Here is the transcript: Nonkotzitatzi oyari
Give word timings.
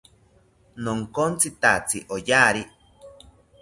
Nonkotzitatzi 0.85 1.99
oyari 2.17 2.63